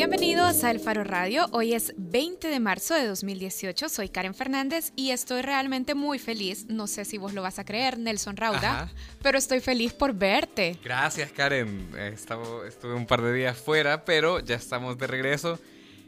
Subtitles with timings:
[0.00, 1.44] Bienvenidos a El Faro Radio.
[1.52, 3.90] Hoy es 20 de marzo de 2018.
[3.90, 6.64] Soy Karen Fernández y estoy realmente muy feliz.
[6.70, 8.92] No sé si vos lo vas a creer, Nelson Rauda, Ajá.
[9.22, 10.78] pero estoy feliz por verte.
[10.82, 11.90] Gracias, Karen.
[12.14, 15.58] Estaba- estuve un par de días fuera, pero ya estamos de regreso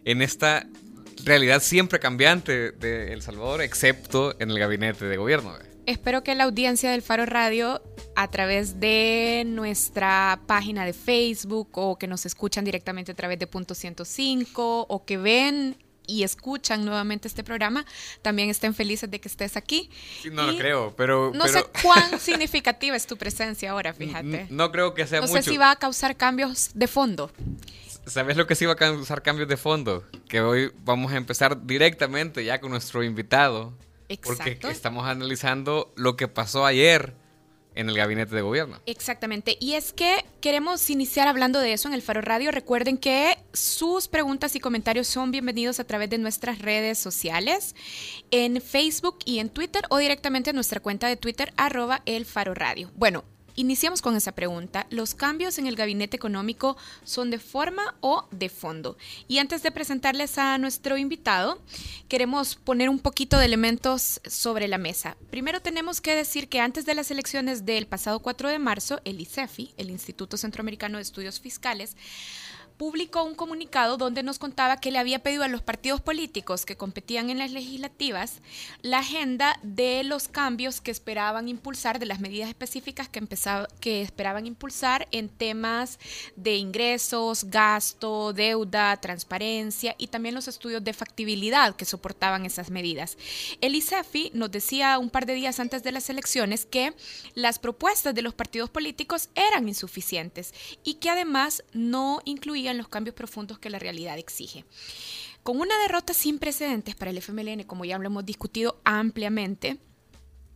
[0.07, 0.67] en esta
[1.27, 5.53] realidad siempre cambiante de El Salvador, excepto en el gabinete de gobierno.
[5.87, 7.83] Espero que la audiencia del Faro Radio,
[8.15, 13.49] a través de nuestra página de Facebook o que nos escuchan directamente a través de
[13.49, 17.85] Punto 105 o que ven y escuchan nuevamente este programa,
[18.23, 19.91] también estén felices de que estés aquí.
[20.23, 21.33] Sí, no lo creo, pero...
[21.35, 24.47] No pero- sé cuán significativa es tu presencia ahora, fíjate.
[24.51, 25.43] No creo que sea No mucho.
[25.43, 27.31] sé si va a causar cambios de fondo.
[28.07, 30.05] ¿Sabes lo que sí va a causar cambios de fondo?
[30.29, 33.73] Que hoy vamos a empezar directamente ya con nuestro invitado.
[34.23, 37.15] Porque estamos analizando lo que pasó ayer
[37.75, 38.81] en el gabinete de gobierno.
[38.87, 39.57] Exactamente.
[39.61, 42.51] Y es que queremos iniciar hablando de eso en el Faro Radio.
[42.51, 47.75] Recuerden que sus preguntas y comentarios son bienvenidos a través de nuestras redes sociales,
[48.31, 52.55] en Facebook y en Twitter o directamente a nuestra cuenta de Twitter, arroba el Faro
[52.55, 52.91] Radio.
[52.95, 53.25] Bueno.
[53.55, 54.87] Iniciamos con esa pregunta.
[54.89, 58.97] ¿Los cambios en el gabinete económico son de forma o de fondo?
[59.29, 61.61] Y antes de presentarles a nuestro invitado,
[62.09, 65.17] queremos poner un poquito de elementos sobre la mesa.
[65.31, 69.21] Primero tenemos que decir que antes de las elecciones del pasado 4 de marzo, el
[69.21, 71.97] ICEFI, el Instituto Centroamericano de Estudios Fiscales,
[72.77, 76.77] publicó un comunicado donde nos contaba que le había pedido a los partidos políticos que
[76.77, 78.41] competían en las legislativas
[78.83, 84.03] la agenda de los cambios que esperaban impulsar, de las medidas específicas que, empezaba, que
[84.03, 85.99] esperaban impulsar en temas
[86.37, 93.17] de ingresos, gasto, deuda, transparencia y también los estudios de factibilidad que soportaban esas medidas.
[93.61, 96.95] El ICEFI nos decía un par de días antes de las elecciones que
[97.35, 103.15] las propuestas de los partidos políticos eran insuficientes y que además no incluían los cambios
[103.15, 104.65] profundos que la realidad exige.
[105.43, 109.79] Con una derrota sin precedentes para el FMLN, como ya lo hemos discutido ampliamente,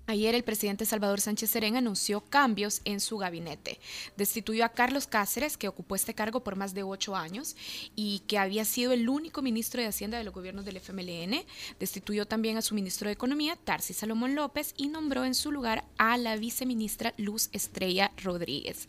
[0.09, 3.81] Ayer el presidente Salvador Sánchez Serén anunció cambios en su gabinete.
[4.17, 7.57] Destituyó a Carlos Cáceres, que ocupó este cargo por más de ocho años
[7.97, 11.45] y que había sido el único ministro de Hacienda de los gobiernos del FMLN.
[11.81, 15.85] Destituyó también a su ministro de Economía, Tarsi Salomón López, y nombró en su lugar
[15.99, 18.89] a la viceministra Luz Estrella Rodríguez.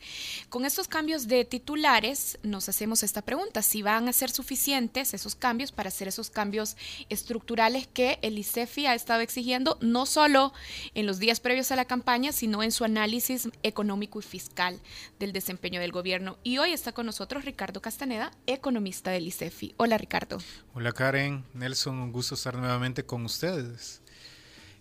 [0.49, 5.33] Con estos cambios de titulares, nos hacemos esta pregunta: si van a ser suficientes esos
[5.33, 6.77] cambios para hacer esos cambios
[7.09, 10.53] estructurales que el ICEFI ha estado exigiendo, no solo
[10.93, 14.79] en los días previos a la campaña, sino en su análisis económico y fiscal
[15.19, 16.37] del desempeño del gobierno.
[16.43, 19.73] Y hoy está con nosotros Ricardo Castaneda, economista del ICEFI.
[19.77, 20.37] Hola Ricardo.
[20.75, 24.01] Hola Karen, Nelson, un gusto estar nuevamente con ustedes.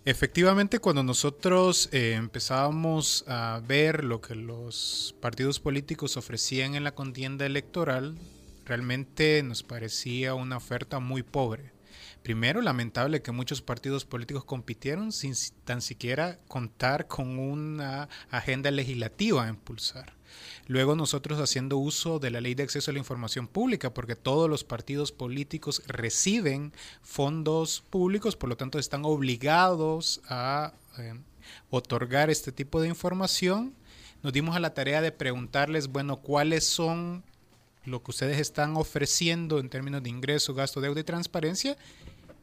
[0.04, 6.94] Efectivamente, cuando nosotros eh, empezábamos a ver lo que los partidos políticos ofrecían en la
[6.94, 8.16] contienda electoral,
[8.64, 11.75] realmente nos parecía una oferta muy pobre.
[12.26, 18.72] Primero, lamentable que muchos partidos políticos compitieron sin si- tan siquiera contar con una agenda
[18.72, 20.12] legislativa a impulsar.
[20.66, 24.50] Luego nosotros haciendo uso de la ley de acceso a la información pública, porque todos
[24.50, 31.14] los partidos políticos reciben fondos públicos, por lo tanto están obligados a eh,
[31.70, 33.72] otorgar este tipo de información.
[34.24, 37.22] Nos dimos a la tarea de preguntarles, bueno, cuáles son
[37.84, 41.76] lo que ustedes están ofreciendo en términos de ingreso, gasto, deuda y transparencia.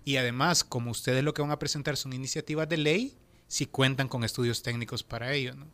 [0.06, 4.08] Y además, como ustedes lo que van a presentar son iniciativas de ley, si cuentan
[4.08, 5.68] con estudios técnicos para ello, ¿no?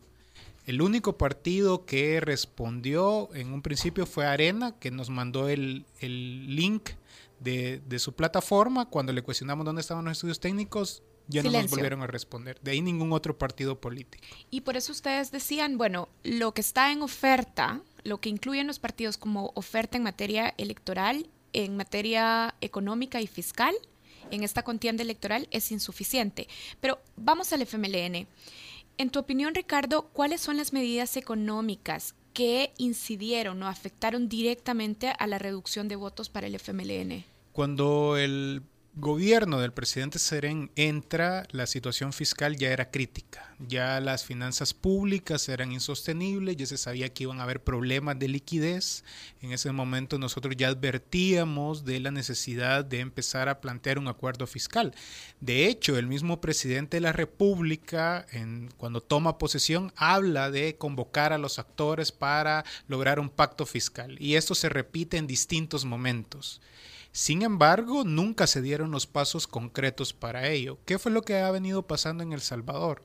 [0.66, 6.54] El único partido que respondió en un principio fue Arena, que nos mandó el, el
[6.54, 6.90] link
[7.40, 8.88] de, de su plataforma.
[8.88, 12.60] Cuando le cuestionamos dónde estaban los estudios técnicos, ya no nos volvieron a responder.
[12.60, 14.22] De ahí ningún otro partido político.
[14.50, 18.78] Y por eso ustedes decían, bueno, lo que está en oferta, lo que incluyen los
[18.78, 23.74] partidos como oferta en materia electoral, en materia económica y fiscal,
[24.30, 26.48] en esta contienda electoral es insuficiente.
[26.80, 28.26] Pero vamos al FMLN.
[28.98, 35.26] En tu opinión, Ricardo, ¿cuáles son las medidas económicas que incidieron o afectaron directamente a
[35.26, 37.24] la reducción de votos para el FMLN?
[37.52, 38.62] Cuando el
[39.00, 43.54] gobierno del presidente Serén entra, la situación fiscal ya era crítica.
[43.58, 48.28] Ya las finanzas públicas eran insostenibles, ya se sabía que iban a haber problemas de
[48.28, 49.04] liquidez.
[49.42, 54.46] En ese momento nosotros ya advertíamos de la necesidad de empezar a plantear un acuerdo
[54.46, 54.94] fiscal.
[55.40, 61.32] De hecho, el mismo presidente de la República, en, cuando toma posesión, habla de convocar
[61.32, 64.16] a los actores para lograr un pacto fiscal.
[64.20, 66.60] Y esto se repite en distintos momentos.
[67.12, 70.78] Sin embargo, nunca se dieron los pasos concretos para ello.
[70.84, 73.02] ¿Qué fue lo que ha venido pasando en El Salvador?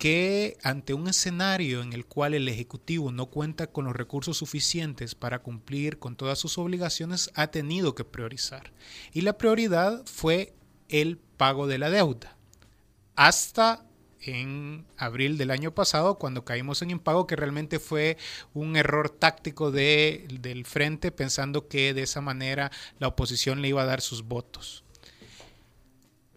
[0.00, 5.14] que ante un escenario en el cual el Ejecutivo no cuenta con los recursos suficientes
[5.14, 8.72] para cumplir con todas sus obligaciones, ha tenido que priorizar.
[9.12, 10.54] Y la prioridad fue
[10.88, 12.38] el pago de la deuda.
[13.14, 13.84] Hasta
[14.22, 18.16] en abril del año pasado, cuando caímos en impago, que realmente fue
[18.54, 23.82] un error táctico de, del frente, pensando que de esa manera la oposición le iba
[23.82, 24.84] a dar sus votos.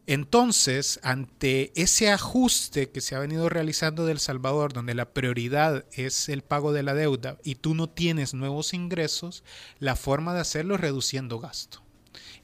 [0.06, 6.28] Entonces, ante ese ajuste que se ha venido realizando del Salvador, donde la prioridad es
[6.28, 9.46] el pago de la deuda y tú no tienes nuevos ingresos,
[9.80, 11.83] la forma de hacerlo es reduciendo gasto.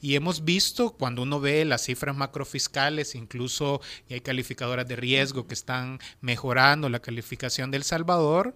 [0.02, 5.54] Y hemos visto cuando uno ve las cifras macrofiscales, incluso hay calificadoras de riesgo que
[5.54, 8.56] están mejorando la calificación del Salvador,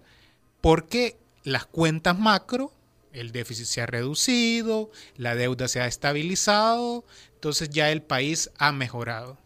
[0.60, 2.72] porque las cuentas macro
[3.14, 7.04] el déficit se ha reducido, la deuda se ha estabilizado,
[7.34, 9.38] entonces ya el país ha mejorado.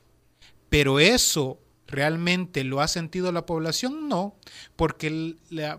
[0.71, 4.08] Pero eso realmente lo ha sentido la población?
[4.08, 4.37] No,
[4.76, 5.37] porque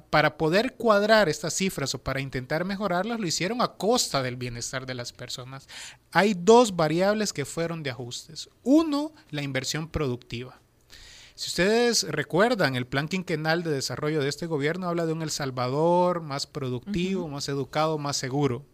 [0.09, 4.85] para poder cuadrar estas cifras o para intentar mejorarlas lo hicieron a costa del bienestar
[4.85, 5.69] de las personas.
[6.11, 8.49] Hay dos variables que fueron de ajustes.
[8.63, 10.59] Uno, la inversión productiva.
[11.35, 15.29] Si ustedes recuerdan, el plan quinquenal de desarrollo de este gobierno habla de un El
[15.29, 18.65] Salvador más productivo, más educado, más seguro.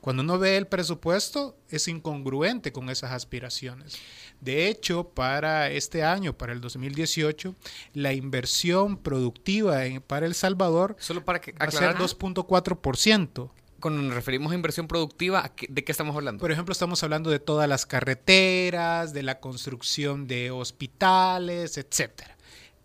[0.00, 3.96] Cuando uno ve el presupuesto, es incongruente con esas aspiraciones.
[4.44, 7.54] De hecho, para este año, para el 2018,
[7.94, 13.50] la inversión productiva para El Salvador Solo para que va a ser 2.4%
[13.80, 16.40] cuando nos referimos a inversión productiva, ¿de qué estamos hablando?
[16.40, 22.34] Por ejemplo, estamos hablando de todas las carreteras, de la construcción de hospitales, etcétera.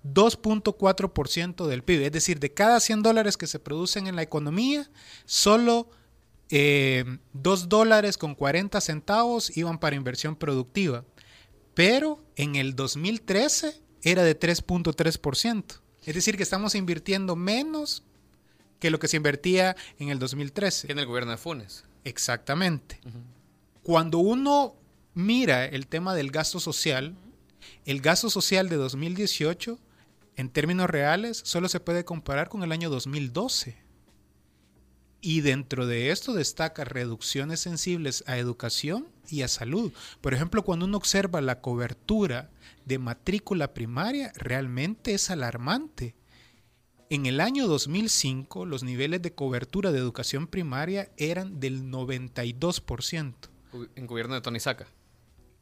[0.03, 4.89] 2.4% del PIB, es decir, de cada 100 dólares que se producen en la economía,
[5.23, 5.89] solo
[6.49, 11.05] eh, 2 dólares con 40 centavos iban para inversión productiva.
[11.79, 15.79] Pero en el 2013 era de 3.3%.
[16.05, 18.03] Es decir, que estamos invirtiendo menos
[18.79, 20.91] que lo que se invertía en el 2013.
[20.91, 21.85] En el gobierno de Funes.
[22.03, 22.99] Exactamente.
[23.81, 24.75] Cuando uno
[25.13, 27.15] mira el tema del gasto social,
[27.85, 29.79] el gasto social de 2018,
[30.35, 33.77] en términos reales, solo se puede comparar con el año 2012.
[35.21, 39.91] Y dentro de esto destaca reducciones sensibles a educación y a salud.
[40.21, 42.49] Por ejemplo, cuando uno observa la cobertura
[42.85, 46.15] de matrícula primaria, realmente es alarmante.
[47.09, 53.33] En el año 2005, los niveles de cobertura de educación primaria eran del 92%.
[53.95, 54.87] ¿En gobierno de Tony Saca?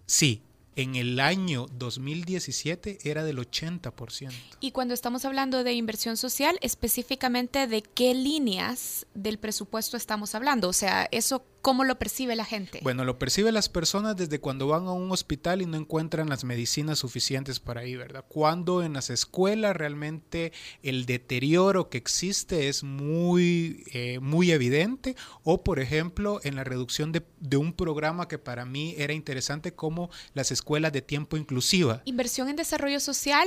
[0.05, 0.41] Sí,
[0.77, 4.31] en el año 2017 era del 80%.
[4.59, 10.69] Y cuando estamos hablando de inversión social, específicamente de qué líneas del presupuesto estamos hablando,
[10.69, 12.79] o sea, eso cómo lo percibe la gente.
[12.81, 16.45] Bueno, lo percibe las personas desde cuando van a un hospital y no encuentran las
[16.45, 18.23] medicinas suficientes para ir, ¿verdad?
[18.25, 25.61] Cuando en las escuelas realmente el deterioro que existe es muy, eh, muy evidente, o
[25.61, 30.09] por ejemplo en la reducción de, de un programa que para mí era interesante como
[30.33, 32.01] las escuelas de tiempo inclusiva.
[32.05, 33.45] Inversión en desarrollo social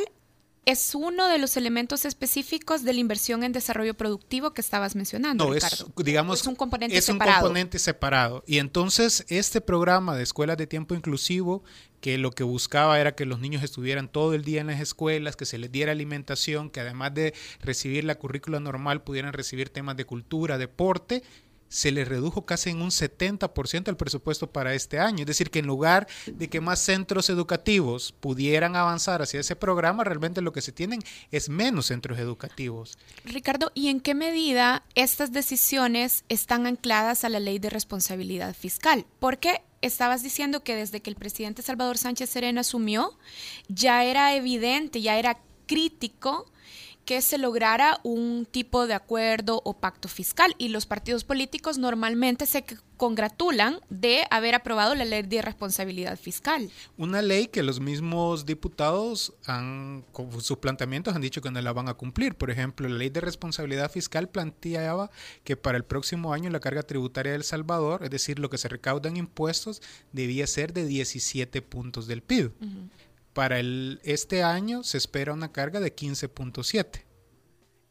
[0.66, 5.46] es uno de los elementos específicos de la inversión en desarrollo productivo que estabas mencionando.
[5.46, 7.38] No, es, digamos, es un componente es separado.
[7.38, 8.44] un componente separado.
[8.46, 11.64] Y entonces este programa de escuelas de tiempo inclusivo,
[12.00, 15.36] que lo que buscaba era que los niños estuvieran todo el día en las escuelas,
[15.36, 19.96] que se les diera alimentación, que además de recibir la currícula normal pudieran recibir temas
[19.96, 21.22] de cultura, deporte,
[21.70, 25.20] se le redujo casi en un 70% el presupuesto para este año.
[25.20, 30.04] Es decir, que en lugar de que más centros educativos pudieran avanzar hacia ese programa,
[30.04, 31.00] realmente lo que se tienen
[31.30, 32.98] es menos centros educativos.
[33.24, 39.06] Ricardo, ¿y en qué medida estas decisiones están ancladas a la ley de responsabilidad fiscal?
[39.20, 43.16] Porque estabas diciendo que desde que el presidente Salvador Sánchez Serena asumió,
[43.68, 46.50] ya era evidente, ya era crítico
[47.10, 52.46] que se lograra un tipo de acuerdo o pacto fiscal y los partidos políticos normalmente
[52.46, 52.64] se
[52.96, 56.70] congratulan de haber aprobado la ley de responsabilidad fiscal.
[56.96, 61.72] Una ley que los mismos diputados han, con sus planteamientos han dicho que no la
[61.72, 62.36] van a cumplir.
[62.36, 65.10] Por ejemplo, la ley de responsabilidad fiscal planteaba
[65.42, 68.68] que para el próximo año la carga tributaria del Salvador, es decir, lo que se
[68.68, 72.52] recauda en impuestos, debía ser de 17 puntos del PIB.
[73.40, 77.06] Para el, este año se espera una carga de 15.7.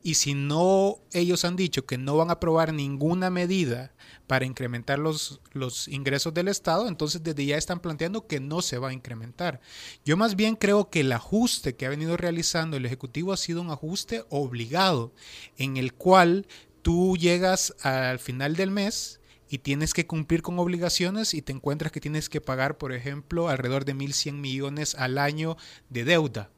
[0.04, 3.96] Y si no, ellos han dicho que no van a aprobar ninguna medida
[4.28, 8.78] para incrementar los, los, ingresos del Estado, entonces desde ya están planteando que no se
[8.78, 9.60] va a incrementar.
[10.06, 13.64] Yo más bien creo que el ajuste que ha venido realizando el Ejecutivo ha sido
[13.64, 15.16] un ajuste obligado,
[15.58, 16.46] en el cual
[16.84, 19.19] tú llegas al final del mes
[19.50, 23.50] y tienes que cumplir con obligaciones y te encuentras que tienes que pagar, por ejemplo,
[23.50, 25.58] alrededor de 1.100 millones al año
[25.90, 26.52] de deuda.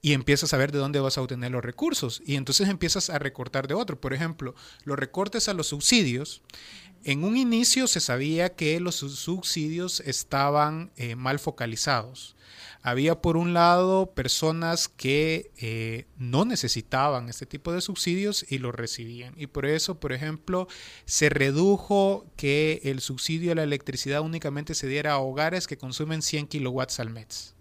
[0.00, 2.20] y empiezas a ver de dónde vas a obtener los recursos.
[2.26, 3.98] Y entonces empiezas a recortar de otro.
[3.98, 4.54] Por ejemplo,
[4.84, 6.42] los recortes a los subsidios.
[7.04, 12.36] En un inicio se sabía que los subsidios estaban eh, mal focalizados.
[12.86, 18.74] Había por un lado personas que eh, no necesitaban este tipo de subsidios y los
[18.74, 19.32] recibían.
[19.38, 20.68] Y por eso, por ejemplo,
[21.06, 26.20] se redujo que el subsidio a la electricidad únicamente se diera a hogares que consumen
[26.20, 27.54] 100 kilowatts al mes.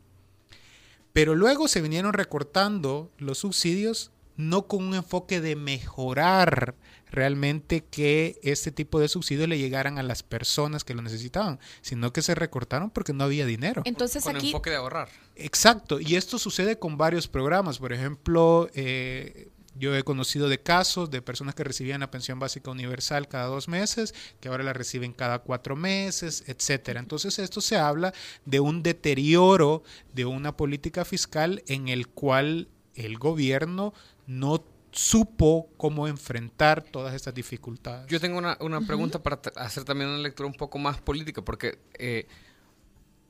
[1.13, 6.75] Pero luego se vinieron recortando los subsidios no con un enfoque de mejorar
[7.13, 12.11] realmente que este tipo de subsidios le llegaran a las personas que lo necesitaban, sino
[12.11, 13.83] que se recortaron porque no había dinero.
[13.85, 14.47] Entonces con aquí...
[14.47, 15.09] enfoque de ahorrar.
[15.35, 17.77] Exacto, y esto sucede con varios programas.
[17.77, 22.71] Por ejemplo, eh, yo he conocido de casos de personas que recibían la pensión básica
[22.71, 26.99] universal cada dos meses, que ahora la reciben cada cuatro meses, etcétera.
[26.99, 28.13] Entonces esto se habla
[28.45, 33.93] de un deterioro de una política fiscal en el cual el gobierno
[34.25, 38.07] no supo cómo enfrentar todas estas dificultades.
[38.07, 42.27] Yo tengo una, pregunta para hacer también una lectura un poco más política, porque eh,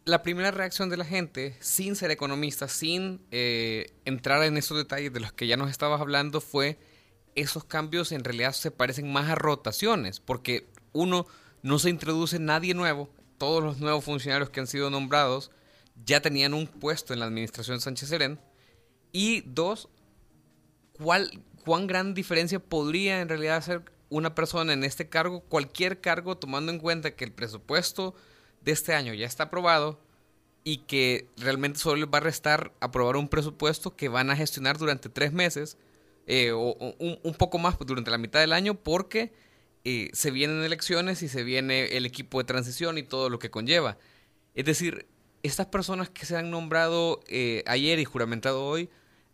[0.05, 5.13] la primera reacción de la gente, sin ser economista, sin eh, entrar en esos detalles
[5.13, 6.77] de los que ya nos estabas hablando, fue
[7.35, 11.25] esos cambios en realidad se parecen más a rotaciones, porque uno,
[11.61, 15.51] no se introduce nadie nuevo, todos los nuevos funcionarios que han sido nombrados
[16.05, 18.39] ya tenían un puesto en la administración Sánchez Serén,
[19.11, 19.89] y dos,
[20.93, 26.37] ¿cuál, ¿cuán gran diferencia podría en realidad hacer una persona en este cargo, cualquier cargo,
[26.37, 28.13] tomando en cuenta que el presupuesto
[28.61, 29.99] de este año ya está aprobado
[30.63, 34.77] y que realmente solo les va a restar aprobar un presupuesto que van a gestionar
[34.77, 35.77] durante tres meses
[36.25, 39.33] eh, o, un, poco más durante la mitad del año porque
[39.83, 43.51] eh, se vienen elecciones y se viene el equipo de transición y todo lo que
[43.51, 43.97] conlleva.
[44.55, 45.07] Es decir,
[45.41, 48.89] estas personas que se han nombrado eh, ayer y juramentado hoy,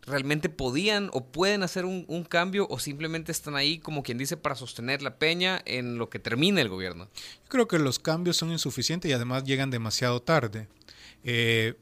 [0.05, 4.55] realmente podían o pueden hacer un, cambio o simplemente están ahí como quien dice para
[4.55, 7.09] sostener la peña en lo que termine el gobierno?
[7.43, 10.67] Yo creo que los cambios son insuficientes y además llegan demasiado tarde.
[11.23, 11.75] Eh,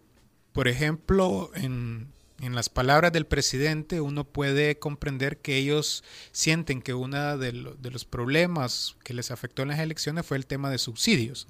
[0.52, 2.08] por ejemplo, en,
[2.42, 7.92] en, las palabras del presidente uno puede comprender que ellos sienten que uno de, de,
[7.92, 11.48] los problemas que les afectó en las elecciones fue el tema de subsidios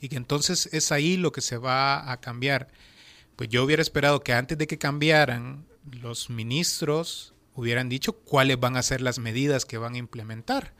[0.00, 2.68] y que entonces es ahí lo que se va a cambiar.
[3.36, 8.76] Pues yo hubiera esperado que antes de que cambiaran los ministros hubieran dicho cuáles van
[8.76, 10.74] a ser las medidas que van a implementar.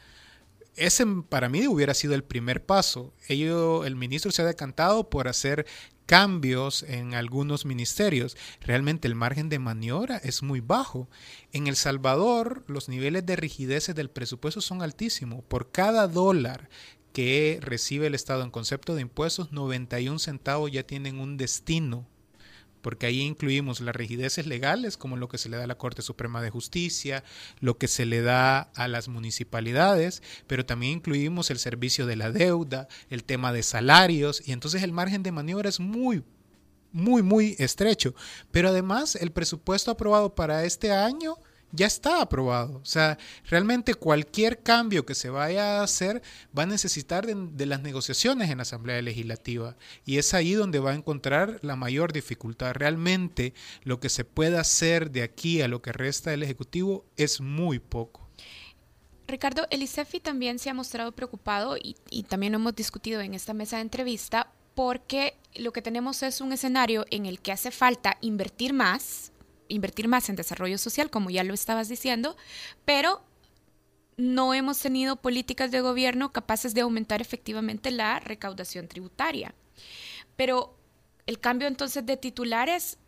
[0.75, 3.15] Ese para mí hubiera sido el primer paso.
[3.29, 5.67] Ello, el ministro se ha decantado por hacer
[6.05, 8.37] cambios en algunos ministerios.
[8.61, 11.09] Realmente el margen de maniobra es muy bajo.
[11.53, 15.43] En El Salvador los niveles de rigidez del presupuesto son altísimos.
[15.45, 16.69] Por cada dólar
[17.15, 22.07] que recibe el Estado en concepto de impuestos, 91 centavos ya tienen un destino
[22.87, 26.03] porque ahí incluimos las rigideces legales, como lo que se le da a la Corte
[26.03, 27.25] Suprema de Justicia,
[27.59, 32.31] lo que se le da a las municipalidades, pero también incluimos el servicio de la
[32.31, 36.23] deuda, el tema de salarios, y entonces el margen de maniobra es muy,
[36.93, 38.15] muy, muy estrecho.
[38.53, 41.39] Pero además el presupuesto aprobado para este año
[41.77, 42.79] ya está aprobado.
[42.79, 46.23] O sea, realmente cualquier cambio que se vaya a hacer
[46.57, 49.77] va a necesitar de, las negociaciones en la Asamblea Legislativa.
[50.05, 52.75] Y es ahí donde va a encontrar la mayor dificultad.
[52.75, 53.55] Realmente
[53.85, 57.79] lo que se puede hacer de aquí a lo que resta del Ejecutivo es muy
[57.79, 58.29] poco.
[59.29, 63.35] Ricardo, el ICEFI también se ha mostrado preocupado y, y también lo hemos discutido en
[63.35, 67.71] esta mesa de entrevista porque lo que tenemos es un escenario en el que hace
[67.71, 69.33] falta invertir más,
[69.69, 72.37] invertir más en desarrollo social, como ya lo estabas diciendo,
[72.85, 73.23] pero
[74.17, 79.55] no hemos tenido políticas de gobierno capaces de aumentar efectivamente la recaudación tributaria.
[80.37, 80.77] Pero
[81.27, 82.99] el cambio entonces de titulares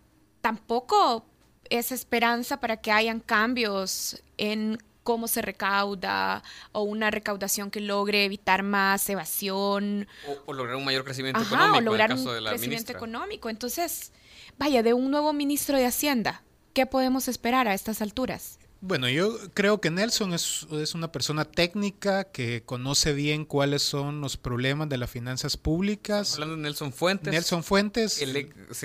[0.40, 1.26] tampoco
[1.70, 8.24] es esperanza para que hayan cambios en cómo se recauda o una recaudación que logre
[8.24, 10.06] evitar más evasión.
[10.46, 11.78] O, lograr un mayor crecimiento económico.
[11.78, 13.48] O lograr un crecimiento económico.
[13.48, 14.12] Entonces,
[14.58, 18.58] vaya, de un nuevo ministro de Hacienda ¿Qué podemos esperar a estas alturas?
[18.80, 24.36] Bueno, yo creo que Nelson es, una persona técnica que conoce bien cuáles son los
[24.36, 26.34] problemas de las finanzas públicas.
[26.34, 27.32] Hablando de Nelson Fuentes.
[27.32, 28.22] Nelson Fuentes.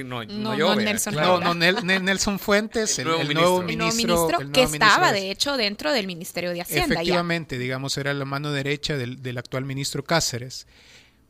[0.03, 5.57] no, no, no, Nelson, no, no Nelson Fuentes, el, nuevo, ministro, que estaba de hecho
[5.57, 6.95] dentro del Ministerio de Hacienda.
[6.95, 10.65] Efectivamente, digamos, era la mano derecha del, del actual ministro Cáceres.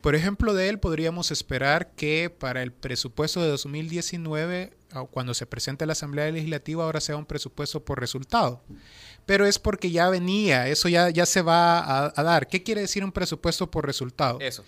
[0.00, 4.72] Por ejemplo, de él podríamos esperar que para el presupuesto de 2019,
[5.10, 8.62] cuando se presente a la Asamblea Legislativa, ahora sea un presupuesto por resultado.
[9.26, 12.46] Pero es porque ya venía, eso ya, ya se va a, dar.
[12.46, 14.38] ¿Qué quiere decir un presupuesto por resultado?
[14.40, 14.64] Eso.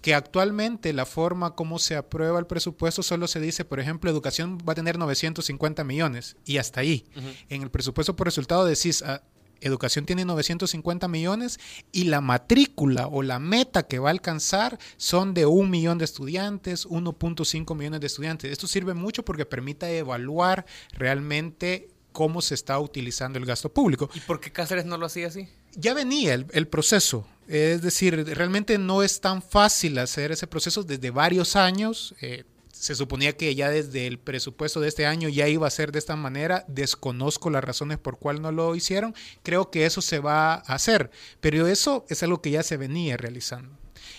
[0.00, 4.58] que actualmente la forma como se aprueba el presupuesto solo se dice, por ejemplo, educación
[4.58, 7.04] va a tener 950 millones y hasta ahí.
[7.48, 9.22] En el presupuesto por resultado decís, ah,
[9.60, 11.58] educación tiene 950 millones
[11.92, 16.04] y la matrícula o la meta que va a alcanzar son de un millón de
[16.04, 18.52] estudiantes, 1.5 millones de estudiantes.
[18.52, 24.10] Esto sirve mucho porque permite evaluar realmente cómo se está utilizando el gasto público.
[24.14, 25.48] ¿Y por qué Cáceres no lo hacía así?
[25.76, 31.10] Ya venía el, proceso, es decir, realmente no es tan fácil hacer ese proceso desde
[31.10, 32.14] varios años.
[32.20, 35.92] Eh, se suponía que ya desde el presupuesto de este año ya iba a ser
[35.92, 36.64] de esta manera.
[36.68, 39.14] Desconozco las razones por cuál no lo hicieron.
[39.42, 41.10] Creo que eso se va a hacer,
[41.40, 43.76] pero eso es algo que ya se venía realizando.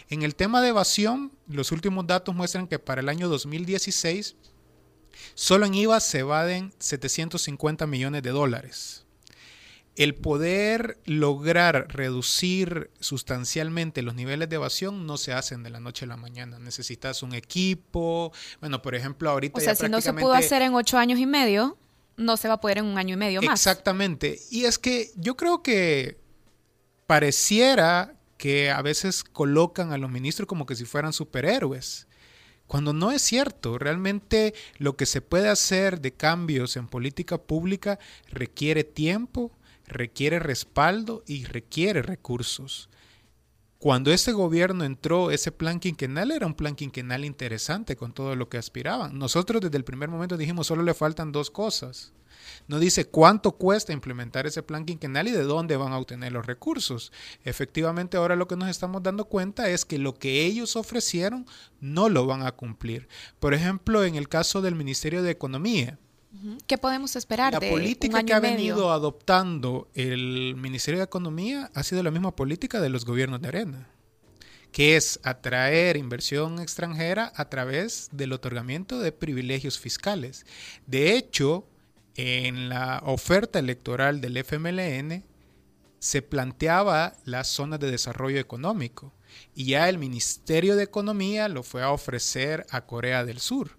[0.10, 4.36] En el tema de evasión, los últimos datos muestran que para el año 2016
[5.34, 9.06] Solo en IVA se evaden 750 millones de dólares.
[9.96, 16.06] El poder lograr reducir sustancialmente los niveles de evasión no se hacen de la noche
[16.06, 16.58] a la mañana.
[16.58, 18.32] Necesitas un equipo.
[18.62, 19.58] Bueno, por ejemplo, ahorita.
[19.58, 21.78] O sea, si no se pudo hacer en ocho años y medio,
[22.16, 23.60] no se va a poder en un año y medio más.
[23.60, 24.40] Exactamente.
[24.50, 26.18] Y es que yo creo que
[27.08, 32.08] pareciera que a veces colocan a los ministros como que si fueran superhéroes
[32.70, 33.78] cuando no es cierto.
[33.78, 39.52] Realmente lo que se puede hacer de cambios en política pública requiere tiempo,
[39.90, 42.90] requiere respaldo y requiere recursos.
[43.80, 48.50] Cuando este gobierno entró, ese plan quinquenal era un plan quinquenal interesante con todo lo
[48.50, 49.18] que aspiraban.
[49.18, 52.12] Nosotros desde el primer momento dijimos, solo le faltan dos cosas.
[52.68, 56.46] No dice cuánto cuesta implementar ese plan quinquenal y de dónde van a obtener los
[56.46, 57.12] recursos.
[57.46, 61.46] Efectivamente, ahora lo que nos estamos dando cuenta es que lo que ellos ofrecieron
[61.80, 63.08] no lo van a cumplir.
[63.40, 65.98] Por ejemplo, en el caso del Ministerio de Economía,
[66.68, 67.54] ¿Qué podemos esperar?
[67.54, 72.80] La política que ha venido adoptando el Ministerio de Economía ha sido la misma política
[72.80, 73.90] de los gobiernos de arena,
[74.72, 80.46] que es atraer inversión extranjera a través del otorgamiento de privilegios fiscales.
[80.86, 81.68] De hecho,
[82.16, 85.24] en la oferta electoral del FMLN
[85.98, 89.14] se planteaba las zonas de desarrollo económico
[89.56, 93.79] y ya el Ministerio de Economía lo fue a ofrecer a Corea del Sur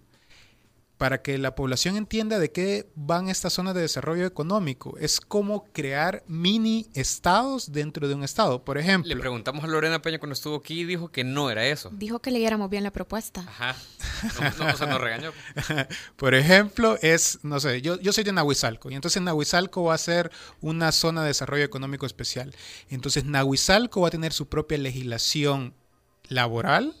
[1.01, 4.99] para que la población entienda de qué van estas zonas de desarrollo económico.
[4.99, 8.63] Es como crear mini estados dentro de un estado.
[8.63, 9.09] Por ejemplo.
[9.11, 11.89] Le preguntamos a Lorena Peña cuando estuvo aquí y dijo que no era eso.
[11.91, 13.41] Dijo que leyéramos bien la propuesta.
[13.41, 13.75] Ajá.
[14.39, 15.31] No, no, o sea, nos regañó.
[16.17, 19.97] Por ejemplo, es, no sé, yo, yo soy de Nahuizalco y entonces Nahuizalco va a
[19.97, 22.53] ser una zona de desarrollo económico especial.
[22.91, 25.73] Entonces Nahuizalco va a tener su propia legislación
[26.27, 26.93] laboral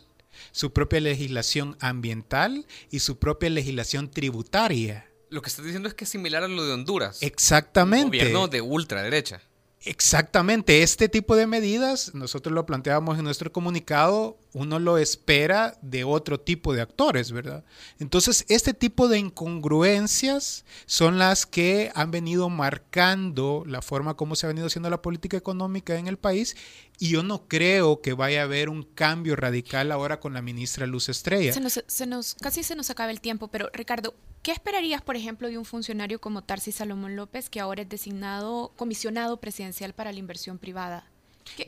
[0.51, 5.07] su propia legislación ambiental y su propia legislación tributaria.
[5.29, 7.19] Lo que estás diciendo es que es similar a lo de Honduras.
[7.21, 8.05] Exactamente.
[8.05, 9.41] Un gobierno de ultraderecha.
[9.83, 16.03] Exactamente, este tipo de medidas, nosotros lo planteábamos en nuestro comunicado, uno lo espera de
[16.03, 17.63] otro tipo de actores, ¿verdad?
[17.99, 24.45] Entonces, este tipo de incongruencias son las que han venido marcando la forma como se
[24.45, 26.55] ha venido haciendo la política económica en el país
[26.99, 30.85] y yo no creo que vaya a haber un cambio radical ahora con la ministra
[30.85, 31.53] Luz Estrella.
[31.87, 35.57] Se nos, casi se nos acaba el tiempo, pero Ricardo, ¿qué esperarías, por ejemplo, de
[35.57, 40.57] un funcionario como Tarsi Salomón López, que ahora es designado comisionado presidencial para la inversión
[40.57, 41.07] privada?
[41.55, 41.65] ¿Qué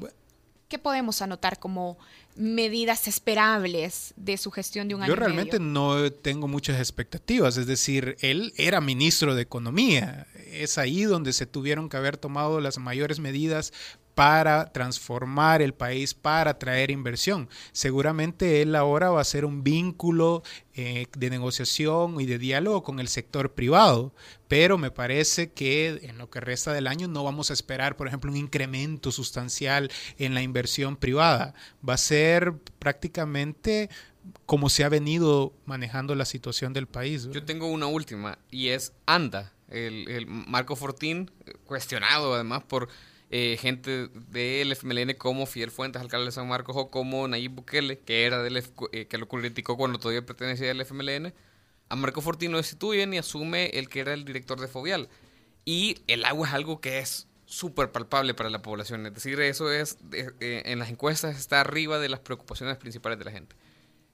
[0.80, 1.98] podemos anotar como
[2.36, 5.10] medidas esperables de su gestión de un año?
[5.10, 11.04] Yo realmente no tengo muchas expectativas, es decir, él era ministro de Economía, es ahí
[11.04, 13.74] donde se tuvieron que haber tomado las mayores medidas
[14.16, 17.50] para transformar el país, para traer inversión.
[17.72, 20.44] Seguramente él ahora va a ser un vínculo
[20.76, 24.14] eh, de negociación y de diálogo con el sector privado,
[24.48, 28.08] pero me parece que en lo que resta del año no vamos a esperar, por
[28.08, 31.54] ejemplo, un incremento sustancial en la inversión privada.
[31.88, 33.90] Va a ser prácticamente
[34.46, 37.28] como se ha venido manejando la situación del país.
[37.32, 41.32] Yo tengo una última y es ANDA, el, el Marco Fortín,
[41.66, 42.90] cuestionado además por
[43.36, 47.98] eh, gente del FMLN como Fidel Fuentes, alcalde de San Marcos, o como Nayib Bukele,
[47.98, 51.34] que era del eh, que lo criticó cuando todavía pertenecía al FMLN,
[51.90, 55.10] a Marco Fortín lo destituyen y asume el que era el director de Fovial.
[55.66, 59.04] Y el agua es algo que es súper palpable para la población.
[59.08, 63.26] Es decir, eso es, eh, en las encuestas está arriba de las preocupaciones principales de
[63.26, 63.56] la gente.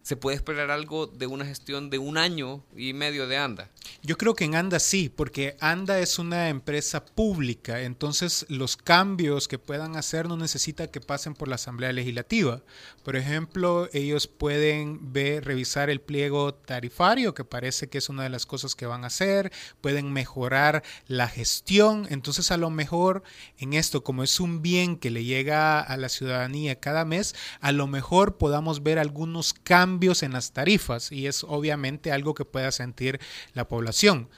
[0.02, 3.70] Se puede esperar algo de una gestión de un año y medio de ANDA.
[4.02, 9.48] Yo creo que en ANDA sí, porque ANDA es una empresa pública, entonces los cambios
[9.48, 12.62] que puedan hacer no necesita que pasen por la Asamblea Legislativa.
[13.04, 18.30] Por ejemplo, ellos pueden ver, revisar el pliego tarifario, que parece que es una de
[18.30, 23.22] las cosas que van a hacer, pueden mejorar la gestión, entonces a lo mejor
[23.58, 27.72] en esto, como es un bien que le llega a la ciudadanía cada mes, a
[27.72, 32.72] lo mejor podamos ver algunos cambios en las tarifas y es obviamente algo que pueda
[32.72, 33.20] sentir
[33.54, 34.30] la población.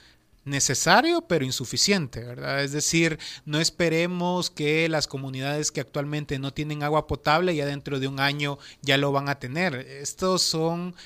[0.44, 2.64] Necesario, pero insuficiente, ¿verdad?
[2.64, 8.00] Es decir, no esperemos que las comunidades que actualmente no tienen agua potable ya dentro
[8.00, 9.74] de un año ya lo van a tener.
[9.74, 10.96] Estos son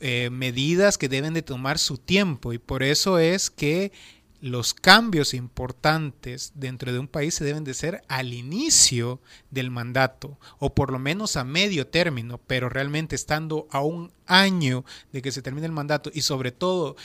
[0.00, 3.92] eh, medidas que deben de tomar su tiempo y por eso es que
[4.40, 10.38] los cambios importantes dentro de un país se deben de ser al inicio del mandato
[10.58, 15.32] o por lo menos a medio término, pero realmente estando a un año de que
[15.32, 16.96] se termine el mandato y sobre todo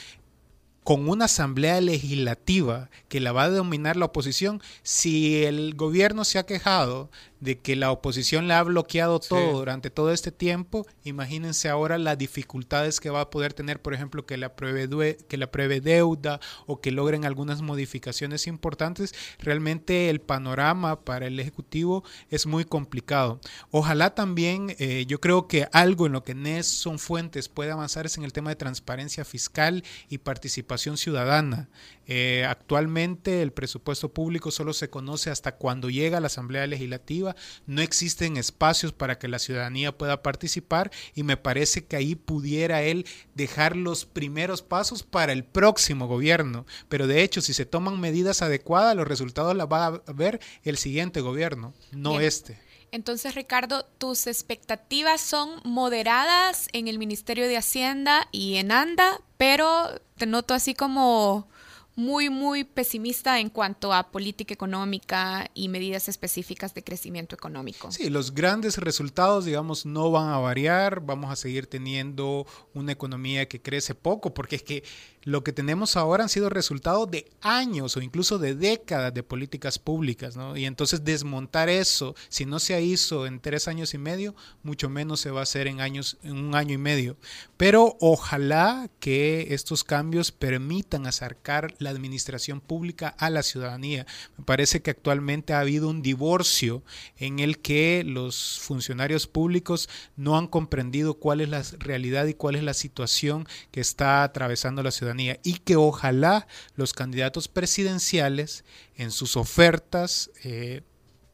[0.86, 6.38] con una asamblea legislativa que la va a dominar la oposición, si el gobierno se
[6.38, 7.10] ha quejado
[7.46, 12.18] de que la oposición le ha bloqueado todo durante todo este tiempo, imagínense ahora las
[12.18, 16.40] dificultades que va a poder tener, por ejemplo, que la pruebe, que la pruebe deuda
[16.66, 19.14] o que logren algunas modificaciones importantes.
[19.38, 23.40] Realmente el panorama para el Ejecutivo es muy complicado.
[23.70, 28.18] Ojalá también, eh, yo creo que algo en lo que Nelson Fuentes puede avanzar es
[28.18, 31.68] en el tema de transparencia fiscal y participación ciudadana.
[32.06, 37.34] Eh, actualmente el presupuesto público solo se conoce hasta cuando llega a la Asamblea Legislativa,
[37.66, 42.82] no existen espacios para que la ciudadanía pueda participar y me parece que ahí pudiera
[42.82, 46.66] él dejar los primeros pasos para el próximo gobierno.
[46.88, 50.76] Pero de hecho, si se toman medidas adecuadas, los resultados los va a ver el
[50.76, 52.58] siguiente gobierno, no este.
[52.92, 60.00] Entonces, Ricardo, tus expectativas son moderadas en el Ministerio de Hacienda y en ANDA, pero
[60.16, 61.48] te noto así como
[61.96, 67.90] muy, muy pesimista en cuanto a política económica y medidas específicas de crecimiento económico.
[67.90, 73.48] Sí, los grandes resultados, digamos, no van a variar, vamos a seguir teniendo una economía
[73.48, 74.84] que crece poco, porque es que
[75.26, 79.76] lo que tenemos ahora han sido resultados de años o incluso de décadas de políticas
[79.76, 80.56] públicas, ¿no?
[80.56, 85.18] Y entonces desmontar eso, si no se hizo en tres años y medio, mucho menos
[85.18, 87.16] se va a hacer en años, en un año y medio.
[87.56, 94.06] Pero ojalá que estos cambios permitan acercar la administración pública a la ciudadanía.
[94.38, 96.84] Me parece que actualmente ha habido un divorcio
[97.16, 102.54] en el que los funcionarios públicos no han comprendido cuál es la realidad y cuál
[102.54, 108.64] es la situación que está atravesando la ciudadanía y que ojalá los candidatos presidenciales
[108.96, 110.82] en sus ofertas eh,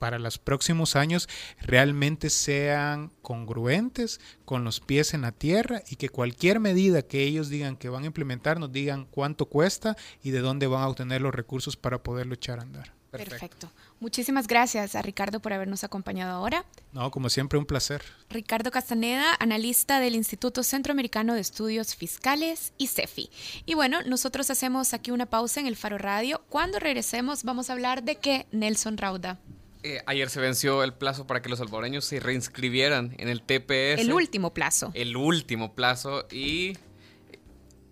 [0.03, 1.29] para los próximos años
[1.61, 7.49] realmente sean congruentes con los pies en la tierra y que cualquier medida que ellos
[7.49, 11.21] digan que van a implementar nos digan cuánto cuesta y de dónde van a obtener
[11.21, 12.93] los recursos para poderlo echar a andar.
[13.13, 13.71] Perfecto.
[14.03, 16.65] Muchísimas gracias a Ricardo por habernos acompañado ahora.
[16.91, 18.03] No, como siempre, un placer.
[18.31, 23.31] Ricardo Castaneda, analista del Instituto Centroamericano de Estudios Fiscales y CEFI.
[23.65, 26.43] Y bueno, nosotros hacemos aquí una pausa en el Faro Radio.
[26.49, 29.39] Cuando regresemos vamos a hablar de qué, Nelson Rauda.
[29.85, 34.01] Eh, ayer se venció el plazo para que los salvadoreños se reinscribieran en el TPS.
[34.01, 34.91] El último plazo.
[34.95, 36.73] El último plazo y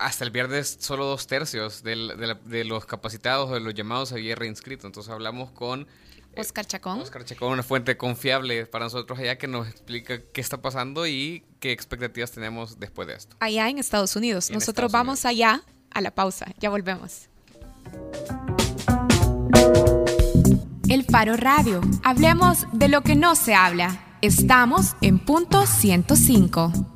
[0.01, 1.95] hasta el viernes solo dos tercios de,
[2.65, 4.87] los capacitados o de los llamados había reinscrito.
[4.87, 6.99] Entonces hablamos con eh, Oscar Chacón.
[6.99, 11.43] Oscar Chacón, una fuente confiable para nosotros allá que nos explica qué está pasando y
[11.59, 13.35] qué expectativas tenemos después de esto.
[13.39, 14.49] Allá en Estados Unidos.
[14.51, 16.47] Nosotros vamos allá a la pausa.
[16.59, 17.29] Ya volvemos.
[20.89, 21.81] El Faro Radio.
[22.03, 24.17] Hablemos de lo que no se habla.
[24.21, 26.90] Estamos en punto 105.